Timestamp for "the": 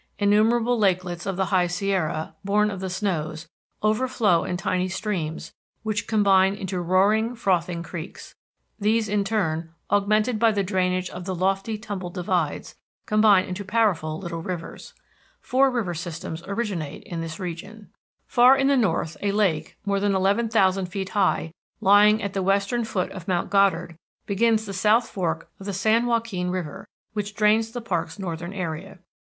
1.37-1.45, 2.79-2.89, 10.53-10.63, 11.25-11.35, 18.65-18.75, 22.33-22.41, 24.65-24.73, 25.67-25.73, 27.69-27.81